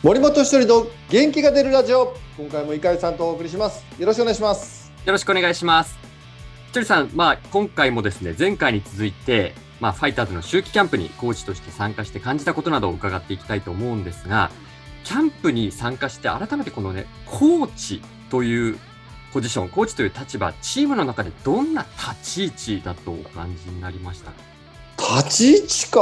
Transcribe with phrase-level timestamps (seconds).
[0.00, 2.14] 森本一人の元気が出るラジオ。
[2.36, 3.84] 今回も井上さんとお送りします。
[3.98, 4.92] よろしくお願いします。
[5.04, 5.98] よろしくお願いします。
[6.68, 14.52] ひとりさん、まあ、今回もですね前回に続いて、まあ、ファイターズの秋季キャンプにコーチとして参加して感じたことなどを伺っていきたいと思うんですが
[15.02, 18.78] キャンプに参加して改めてこのねコーチという
[19.32, 24.30] ポジションコーチという立場チームの中でどんな立ち位置だとお感じになりました
[24.96, 26.00] 立ち位置か、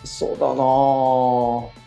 [0.00, 1.81] うん、そうだな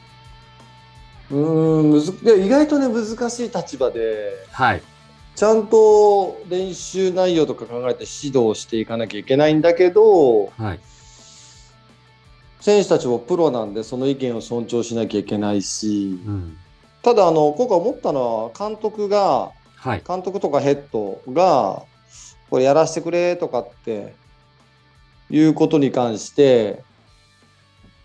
[1.31, 1.99] うんむ
[2.37, 4.81] 意外とね難しい立場で、はい、
[5.35, 10.79] ちゃんと練習内容とか考えて指導していかなきゃいけないんだけど、はい、
[12.61, 16.57] 選手たちもプロなんでその意見を尊重しなきゃいけないし、うん、
[17.01, 21.83] ただあの今回思ったのは監督が、はい、監督とかヘッドが
[22.49, 24.13] これやらせてくれとかって
[25.29, 26.83] いうことに関して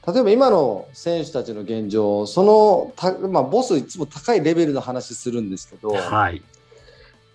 [0.07, 6.43] 例えば今の選手たちの現状、そのた、まあ、ボスいつも高いレベルの話するんですけど、はい。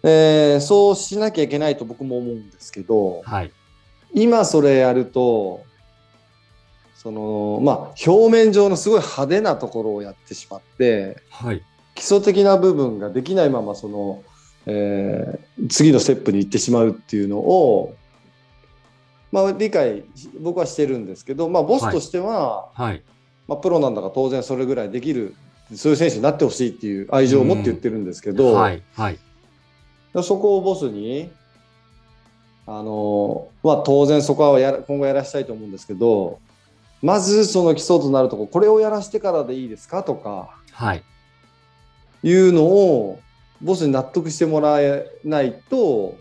[0.08, 3.52] えー、そうしなきゃいけないと僕も思うんですけど、はい、
[4.14, 5.64] 今それやると、
[6.95, 11.61] そのまあ、表面上のすごい派手なところをやってしまって、はい、
[11.95, 14.23] 基礎的な部分ができないままその、
[14.67, 17.95] えー、次のステップに行ってしまうっていうのを
[19.36, 20.05] まあ、理解
[20.39, 23.03] 僕はしてるんですけど、まあ、ボスとしては、はい、
[23.50, 25.36] まあ、プロなんだから当然それぐらいできる
[25.75, 29.19] そういう選手になってほしいっていう愛情を持って言ってるんですけど、はいはい、
[30.23, 31.30] そこをボスに
[32.66, 36.39] あの、まあ、当然そこはや今後やらしたいと思うんですけど
[37.02, 41.03] まずその基礎となるとここれをやらしてからでいいですかとか、はい、
[42.23, 43.20] いうのを
[43.61, 46.16] ボスに納得してもらえないと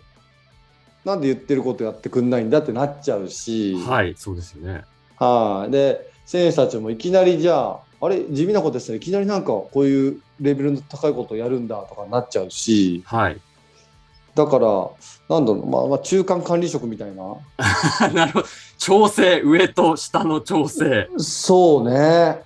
[1.04, 4.84] なんで言ってることやってくんないんだってなっちゃうし、はい、そうですよね。
[5.16, 13.40] はい、で選手たちもいきなりじゃああれ地味なことですねいきなりなんかこういうレベルの高いことをやるんだとかなっちゃうし、はい、
[14.34, 14.66] だから
[15.28, 17.22] なんだろう、まあ、まあ中間管理職みたいな。
[18.12, 18.46] なるほど。
[18.78, 21.08] 調整上と下の調整。
[21.16, 22.42] そうね。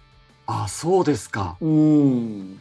[0.46, 1.56] あそうですか。
[1.60, 2.60] うん。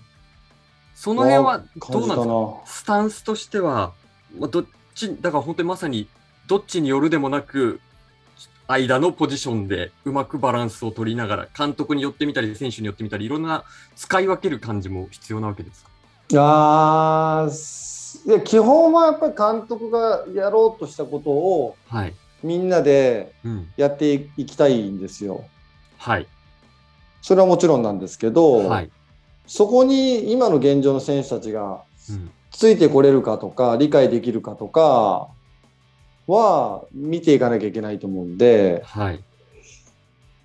[0.96, 2.62] その辺はどうなんですか？
[2.66, 3.94] スタンスとしては、
[4.40, 4.66] まあ、ど
[4.98, 6.10] ち、だから本当にまさに
[6.48, 7.80] どっちによるでもなく、
[8.68, 13.64] 間のポジションでうまくバランスを取りながら、監督によってみたり、選手によってみたり、いろんな
[13.96, 15.90] 使い分ける感じも必要なわけですか？
[16.36, 17.48] あ
[18.26, 23.34] いや基本はやっぱり監督がやろうとしたことを、はい、みんなで
[23.78, 25.46] やっていきたいんですよ。
[25.98, 26.28] はい、
[27.22, 28.92] それはもちろんなんですけど、はい、
[29.46, 31.82] そこに今の現状の選手たちが
[32.58, 35.30] ついてこれるかとか理解できるかとか
[36.26, 39.24] は見ていかなきゃいけないと思うんで、はい、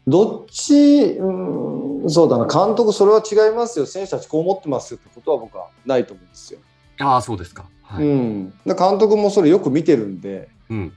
[0.07, 2.47] どっち、うん、そうだな。
[2.47, 3.87] 監督それは違いますよ。
[3.87, 6.61] 選手たちこう思ってますよってことは僕はないと思うんですよ。
[6.99, 10.93] ああそうですか、はい、うん、監督もそれよく見てるんで、うん、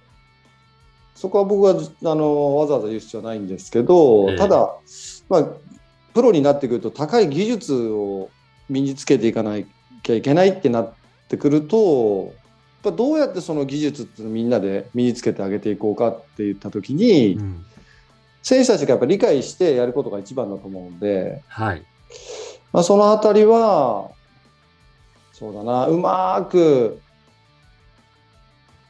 [1.16, 1.76] そこは僕は
[2.12, 4.76] あのわざわざ言う必要はないんですけど、えー、ただ、
[5.30, 5.48] まあ、
[6.14, 8.30] プロになってくると高い技術を
[8.68, 9.66] 身につけていかない
[10.06, 10.94] きゃいけないってなっ
[11.28, 12.34] てくるとやっ
[12.84, 17.66] ぱどうやってその技術ってみんなで身につけてあげていこうかって言った時に、うん、
[18.44, 21.84] 選手たちがやっぱ理解してやることが一番だと思うんで、はい
[22.72, 24.12] まあ、その辺りは
[25.34, 27.00] そうだなうまく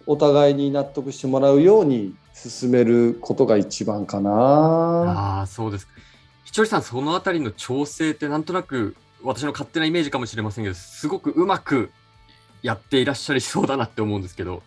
[0.06, 5.42] お互いに納得してもらうように進めることが一番かな。
[5.42, 5.88] あそうです
[6.44, 11.92] ひとりさん、その辺りの調整ってなんとなく私の勝手なイメージかもしれませんけど、すごくうまく
[12.66, 14.64] やっていらっしゃりそうだなって思うんですけど、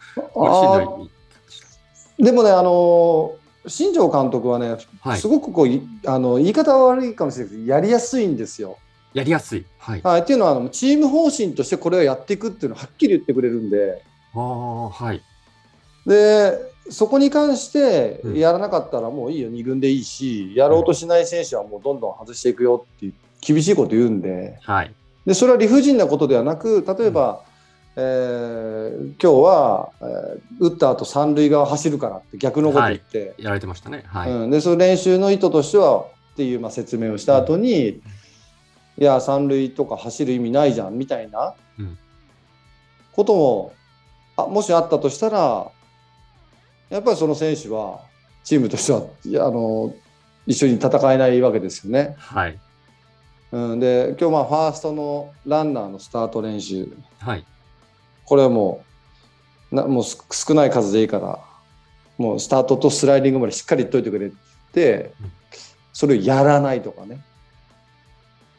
[2.19, 3.35] でもね、あの
[3.67, 5.69] 新庄監督はね、はい、すごくこう
[6.09, 8.79] あの言い方は悪いかもしれないけど、やりやすいんですよ。
[9.15, 9.67] やりやすい。
[9.79, 10.03] はい。
[10.03, 14.03] はい、っていうのは、チーム方針としてこれをやっていくっていうのをはっきり言ってくれるんで。
[14.35, 15.23] ああ、はい。
[16.07, 16.57] で、
[16.91, 23.11] そこに関してやらなかったらもういいよ、2軍でいいし、やろうとしない選手はもうどんどん外していくよって
[23.41, 24.95] 厳しいこと言うんではい、
[25.27, 27.37] でそれは理不尽なことではなく例えば、うん、
[27.97, 34.31] えー、今日は、えー、打った後三塁側走るからって逆のこと言って、はい、やられてましたね、はい。
[34.31, 38.03] うん、でその練習の意図としてはっていうまあ説明をした後に、うん、い
[39.05, 41.55] や三塁とか走る意味ないじゃんみたいな
[43.13, 43.73] ことも
[44.37, 45.71] あもしあったとしたら
[46.91, 48.01] やっぱりその選手は
[48.45, 49.93] チームとしてはあの
[50.47, 52.15] 一緒に戦えないわけですよね。
[52.19, 52.59] はい。
[53.51, 56.89] うん、で今日まあファーストのランナーのスタート練習、
[57.19, 57.45] はい、
[58.29, 58.85] これはも
[59.73, 61.39] うなもう少ない数でいいから
[62.19, 64.31] もうスタートとスライディングまでしっかりといてくれっ
[64.73, 65.13] て、
[65.93, 67.21] それをやらないとかね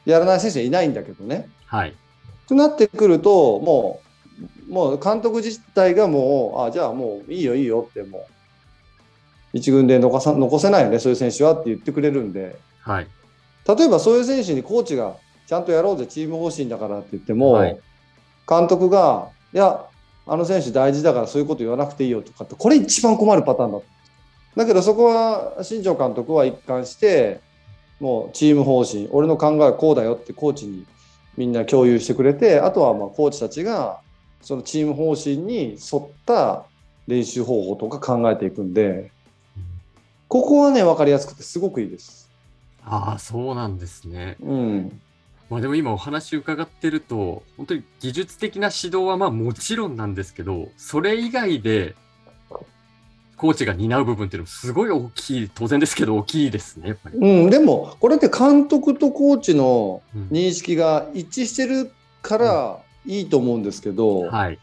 [0.06, 1.50] やらない選手はいないんだけどね。
[1.66, 1.96] はい。
[2.48, 4.02] となってくると、も
[4.70, 8.26] う、もう監督自体がもう、あじゃあもういいよいいよって、もう、
[9.54, 13.08] 一軍で残さ残せないよね、そういう選手はって言ってくれるんで、はい。
[13.68, 17.80] 例えばそういう選手にコーチが、ちゃんとやろうぜ、チーム方針だからって言っても、はい
[18.50, 19.86] 監督が、いや、
[20.28, 23.80] あの選手大事だからそういうこと言わなくていいよとかって、これ一番困るパターンだ。
[24.56, 27.42] だけどそこは新庄監督は一貫して、
[28.00, 30.86] もうチーム方針、俺の考えはこうだよってコーチに
[31.38, 34.02] みんな共有してくれて、あとはまあコーチたちが
[34.42, 36.66] そのチーム方針に沿った
[37.08, 39.12] 練習方法とか考えていくんで、
[40.28, 42.30] ここはね、分かりやすくてすごくいいです。
[42.86, 44.38] ああ、そうなんですね。
[44.42, 45.02] うん。
[45.50, 51.96] まあでも今お話伺ってると、本当に技術的な指導はまあもちろんなんですけど、それ以外で、
[53.36, 57.18] コーチが担う部分っていうのもすごい大きい、当然ですけど大きいですね、やっぱり。
[57.18, 61.92] うん、でも、これって監督とコーチのうん認識が一致してる
[62.22, 64.60] からいいと思うんですけど、はい。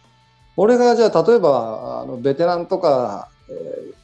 [0.56, 3.96] 俺がじゃあ例えばあのベテランとか、えー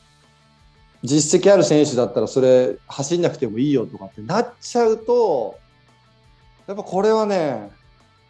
[1.05, 5.59] 実績ある選手だったらそれ走んなくてもいいよとかってなっちゃうと
[6.67, 7.71] やっぱこれはね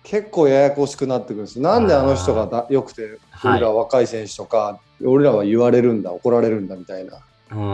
[0.04, 1.60] 結構ややこしくなってくるんです。
[1.60, 3.52] なんであの人がだよくてはい。
[3.52, 7.20] 俺ら若い選手とか、俺らは言われるんだ怒られるんだみたいな。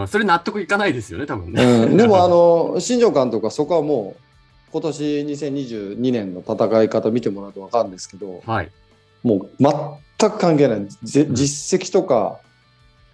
[0.01, 1.63] うん、それ納得いかないですよね、多分ね。
[1.63, 4.21] うん、 でもあの新庄監督はそこはもう
[4.71, 8.71] 今年2022年の戦い方見てもらうと分かるんですけどはい。
[9.23, 10.87] もう全く関係ない。
[11.03, 12.39] ぜ実績とか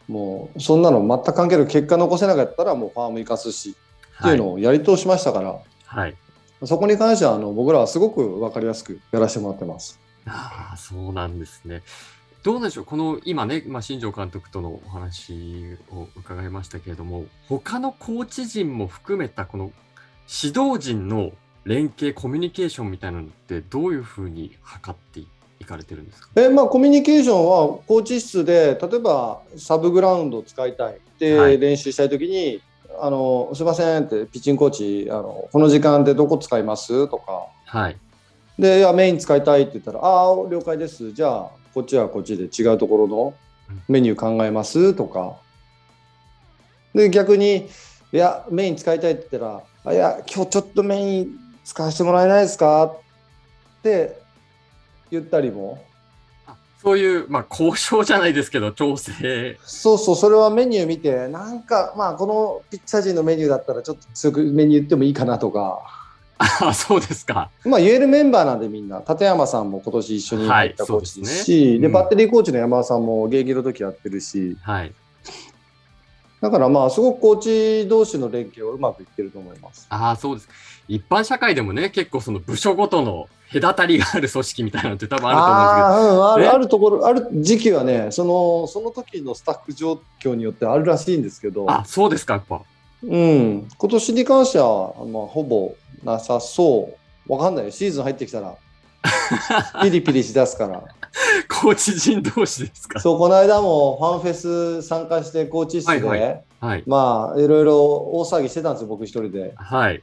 [0.08, 1.68] もうそんなの全く関係ない。
[1.68, 3.76] 結果残せなかったらもうファーム生かすし
[4.20, 5.56] っていうのをやり通しましたから、
[5.86, 6.16] はい。
[6.63, 10.00] そこに関してはあの僕らはすごく分かりやすくやらせてもらってます。
[10.25, 11.84] ああ、そうなんですね。
[12.44, 19.72] どうでしょう、この今ね、まあ、新庄監督とのお話を伺いましたけれども、他のコーチ陣も含めたこの
[20.44, 21.31] 指導陣の
[21.63, 25.22] 連携、コミュニケーションみたいなのって、どういうふうに図って
[25.60, 26.30] いかれてるんですか？
[26.36, 32.62] えまあ、コミュニケーションはコーチ室で例えばサブグラウンドを使いたいってはい練習したいときに、
[33.02, 37.08] あのすいませんってピッチングコーチあのこの時間でどこ使います？
[37.08, 37.48] とか。
[37.66, 37.98] はい。
[38.58, 41.12] でいやメイン使いたいって言ったらああ了解です。
[41.12, 43.34] じゃあこっちはこっちで違うところの
[43.90, 44.94] メニュー考えます？
[44.94, 45.36] とか。
[46.94, 47.68] で逆に
[48.14, 52.86] いやメイン使いたいって言ったらあいや今日ちょっとメイン使わせてもらえないですか？
[52.86, 52.98] っ
[53.84, 54.20] て
[55.12, 55.95] 言ったりもあ
[56.81, 59.57] そういう、まあ、交渉じゃないですけど、調整。
[59.63, 65.81] そうそうそれはメニュー見てなんかまあこのピッチャー陣のメニューだったらちょっと強くメニュー言ってもいいかなとか。
[66.38, 67.50] あそうですか。
[67.63, 74.94] まあ、言えるメンバーなんでみんな立山さんも今年一緒に入ったコーチですし、はいですねうんでバッテリーコーチの山田さんも現役の時やってるしはい。
[76.46, 77.40] だからまあすごくコー
[77.84, 79.88] チ同士の連携はうまくいってると思います。
[79.90, 80.50] ああ、そうです。
[80.88, 92.62] 一般社会でもね、結構その部署ごとの隔たりがある組織みたいなのって多分あると思うんですけど、あーうん、あねるあるところある時期はねそのその時のスタッフ状況によってあるらしいんですけど、あ、そうですか、やっぱ。
[93.02, 96.96] うん、今年に関しては、まあ、ほぼなさそ
[97.28, 98.56] うわかんないよシーズン入ってきたら
[99.82, 100.84] ピリピリしだすから。
[101.50, 103.00] コーチ陣同士ですか？
[103.00, 106.84] そうこの間もファンフェス参加してコーチ室で、はいははい。
[106.88, 109.54] まあいろいろ大騒ぎしてたんですよ僕一人で。
[109.56, 110.02] はい。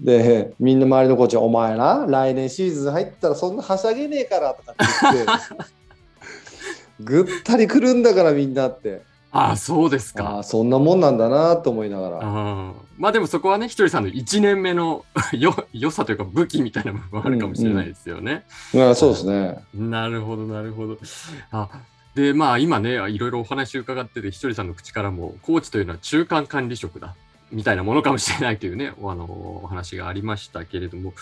[0.00, 5.32] でみんな周りのコーチは「お前な来年シーズン入ったらそんなはしゃげねえから」とかって言って
[7.00, 10.38] ぐったりくるんだからみんなってああ、そうですあか。
[10.40, 12.16] あそんなもんなんだなと思いながら。
[12.18, 18.44] あーまあでもそこはね、ひとりさんの1年目の よ良さというか武器みたいな部分はあるかもしれないですよね。
[18.74, 19.64] うん、そうですね。
[19.74, 20.98] なるほど、なるほど。
[21.50, 21.68] あ
[22.14, 27.14] で、まあ今ね、いろいろお話伺ってて、ひとりさんの口からも、コーチというのは中間管理職だ、
[27.50, 31.14] みたいなものかもしれないというね、 おあのお話がありましたけれども、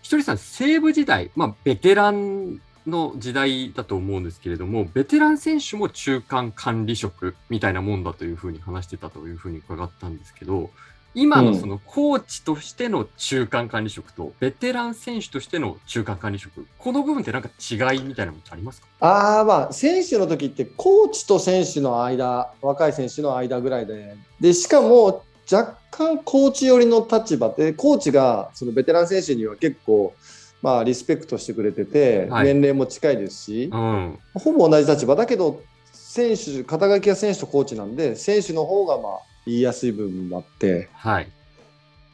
[0.00, 2.60] ひとりさん、西武時代、まあベテラン
[2.90, 10.70] の時代だと思うんですけれども、ベテラン選手も中間管理職みたいなもんだというふうに話してたというふうに伺ったんですけど、
[11.14, 18.86] 今のそのコーチとしての中間管理職と、ベテラン選手としての中間管理職、この部分ってなんか違いみたいなのってありますか？
[19.00, 24.16] ああまあ選手の時ってコーチと選手の間若い選手の間ぐらいで。
[24.40, 30.14] でしかも若干コーチ寄りの立場でコーチがそのベテラン選手には結構
[30.62, 34.18] まあリスペクトしてくれてて、はい年齢も近いですし、うん。
[34.34, 35.62] ほぼ同じ立場だけど
[35.92, 39.12] 選手肩書きは選手とコーチなんで選手の方がまあ
[39.46, 41.24] 言いやすい部分もあってはい。
[41.24, 41.26] っ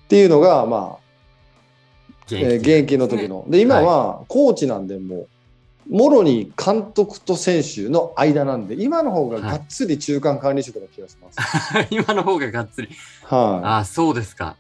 [0.09, 1.05] ていうのがまあ
[2.27, 3.45] 現えー現役の時の。
[3.49, 5.27] で、今はコーチなんで、も
[5.89, 11.41] う、もろに監督と選手の間なんで、今の方ががっつり中間管理職な気がします。
[11.41, 12.89] はい、今の方ががっつり。
[13.29, 14.45] ああ、そうですか。
[14.45, 14.57] やっ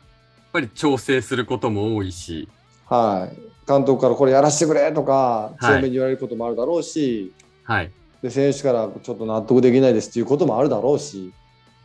[0.52, 2.48] ぱり調整することも多いし。
[2.86, 7.33] はい、監督からこれやらせてくれとか、強めに言われることもあるだろうし、
[7.64, 7.90] はい。
[8.23, 11.33] で選手からちょっと納得できないですっていうこともあるだろうし、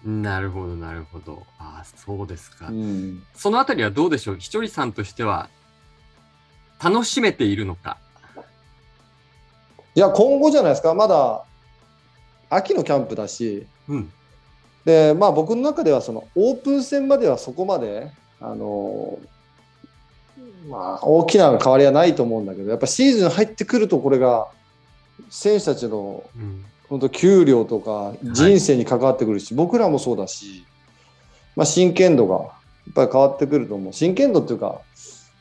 [0.05, 1.43] なるほど、なるほど。
[1.57, 2.67] ああ、そうですか。
[2.67, 4.35] うん、そのあたりはどうでしょう？
[4.37, 5.49] ひとりさんとしては、
[6.81, 7.97] 楽しめているのか？
[9.95, 11.43] いや、今後じゃないですか、まだ
[12.49, 14.11] 秋のキャンプだし、うん。
[14.85, 19.19] でまあ、僕の中ではそのオープン戦まではそこまで、あの
[20.69, 24.47] まあ、大きな変わりはないと思うんだけど、やっぱシーズン入ってくると、これが
[25.29, 26.65] 選手たちのうん。
[26.89, 30.65] 本当給料とか人生に関わってくるし、僕らもそうだし、
[31.55, 32.49] まあ、真剣度がや
[32.89, 34.81] っぱり変わってくると思う真剣度っていうか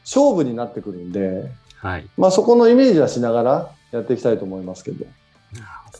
[0.05, 2.07] 勝負になってくるんで、はい。
[2.19, 5.07] まあ、そこのイメージはしながらやっていきたいと思いますけど。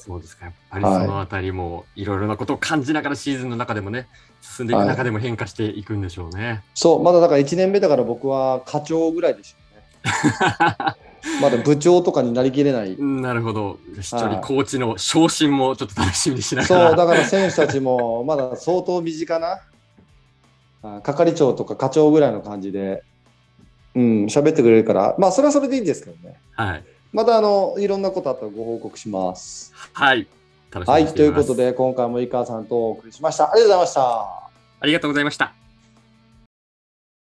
[0.09, 0.47] そうですか。
[0.47, 4.09] やっぱりそのあたりも、いろいろなことを感じながらシーズンの中でもね、
[4.41, 6.63] 進んでいく中でも変化していくんでしょうね。
[6.75, 10.97] そうまだだから1年目だから僕は課長ぐらいでしょうね
[11.43, 13.79] まだ部長とかになりきれないなるほど。
[13.99, 16.89] 一人コーチの昇進もちょっと楽しみにしながら。
[16.89, 19.61] そうだから選手たちもまだ相当身近な
[20.83, 23.03] あ係長とか課長ぐらいの感じで
[23.95, 26.85] うん喋ってくれるからまあそれはそれでいいんですけどねはい。
[27.13, 30.27] またあのいろんなことあったらご報告しますはい。
[30.71, 31.07] 楽しみはい。
[31.07, 34.01] ということで今回も井川さんとお送りしましたありがとうございました
[34.81, 35.58] ありがとうございました。